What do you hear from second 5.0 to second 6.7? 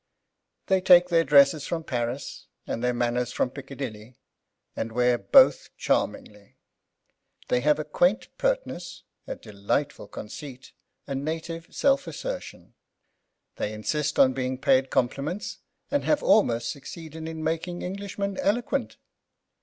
both charmingly.